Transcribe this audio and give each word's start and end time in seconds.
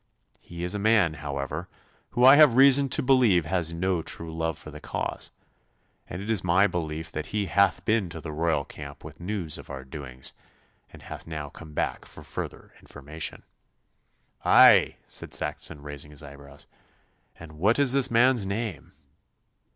He 0.41 0.63
is 0.63 0.73
a 0.73 0.79
man, 0.79 1.13
however, 1.13 1.69
who 2.09 2.25
I 2.25 2.35
have 2.35 2.55
reason 2.55 2.89
to 2.89 3.03
believe 3.03 3.45
has 3.45 3.71
no 3.71 4.01
true 4.01 4.35
love 4.35 4.57
for 4.57 4.71
the 4.71 4.79
cause, 4.79 5.29
and 6.09 6.23
it 6.23 6.27
is 6.31 6.43
my 6.43 6.65
belief 6.65 7.11
that 7.11 7.27
he 7.27 7.45
hath 7.45 7.85
been 7.85 8.09
to 8.09 8.19
the 8.19 8.31
Royal 8.31 8.65
camp 8.65 9.03
with 9.03 9.19
news 9.19 9.59
of 9.59 9.69
our 9.69 9.83
doings, 9.85 10.33
and 10.91 11.03
hath 11.03 11.27
now 11.27 11.49
come 11.49 11.73
back 11.73 12.05
for 12.07 12.23
further 12.23 12.73
information.' 12.79 13.43
'Aye!' 14.43 14.95
said 15.05 15.35
Saxon, 15.35 15.83
raising 15.83 16.09
his 16.09 16.23
eyebrows. 16.23 16.65
'And 17.39 17.51
what 17.51 17.77
is 17.77 17.91
the 17.91 18.07
man's 18.11 18.43
name? 18.47 18.93